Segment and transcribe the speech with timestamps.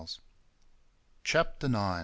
[1.23, 1.99] Chapter IX.